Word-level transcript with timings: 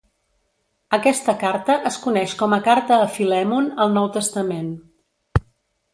Aquesta 0.97 1.35
carta 1.43 1.75
es 1.91 1.99
coneix 2.07 2.35
com 2.41 2.57
a 2.57 2.61
Carta 2.69 2.99
a 3.03 3.11
Filèmon 3.19 3.69
al 3.87 3.97
Nou 3.99 4.09
Testament. 4.17 4.77